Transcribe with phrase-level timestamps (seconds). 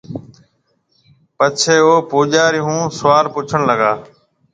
[1.37, 3.91] پڇيَ او پوجارِي هون سوال پُوڇڻ لاگا۔